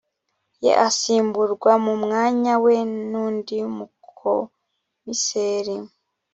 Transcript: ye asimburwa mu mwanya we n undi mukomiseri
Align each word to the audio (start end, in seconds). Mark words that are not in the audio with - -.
ye 0.63 0.71
asimburwa 0.87 1.71
mu 1.85 1.93
mwanya 2.03 2.53
we 2.63 2.73
n 3.09 3.11
undi 3.25 3.57
mukomiseri 3.75 5.75